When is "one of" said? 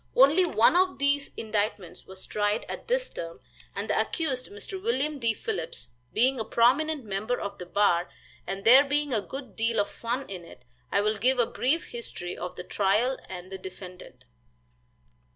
0.45-0.97